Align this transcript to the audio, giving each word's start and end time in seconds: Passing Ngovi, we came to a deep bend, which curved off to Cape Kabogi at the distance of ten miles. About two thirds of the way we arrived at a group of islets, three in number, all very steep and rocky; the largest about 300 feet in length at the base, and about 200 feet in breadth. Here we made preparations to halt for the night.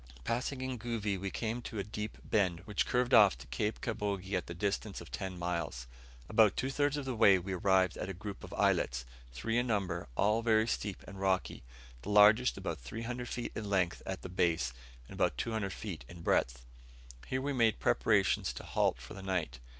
Passing 0.23 0.61
Ngovi, 0.61 1.15
we 1.19 1.29
came 1.29 1.61
to 1.61 1.77
a 1.77 1.83
deep 1.83 2.17
bend, 2.23 2.61
which 2.61 2.87
curved 2.87 3.13
off 3.13 3.37
to 3.37 3.45
Cape 3.45 3.81
Kabogi 3.81 4.33
at 4.33 4.47
the 4.47 4.55
distance 4.55 4.99
of 4.99 5.11
ten 5.11 5.37
miles. 5.37 5.85
About 6.27 6.57
two 6.57 6.71
thirds 6.71 6.97
of 6.97 7.05
the 7.05 7.13
way 7.13 7.37
we 7.37 7.53
arrived 7.53 7.97
at 7.97 8.09
a 8.09 8.13
group 8.15 8.43
of 8.43 8.51
islets, 8.55 9.05
three 9.31 9.59
in 9.59 9.67
number, 9.67 10.07
all 10.17 10.41
very 10.41 10.67
steep 10.67 11.03
and 11.07 11.19
rocky; 11.19 11.61
the 12.01 12.09
largest 12.09 12.57
about 12.57 12.79
300 12.79 13.29
feet 13.29 13.51
in 13.53 13.69
length 13.69 14.01
at 14.07 14.23
the 14.23 14.27
base, 14.27 14.73
and 15.07 15.13
about 15.13 15.37
200 15.37 15.71
feet 15.71 16.03
in 16.09 16.23
breadth. 16.23 16.65
Here 17.27 17.39
we 17.39 17.53
made 17.53 17.79
preparations 17.79 18.53
to 18.53 18.63
halt 18.63 18.99
for 18.99 19.13
the 19.13 19.21
night. 19.21 19.59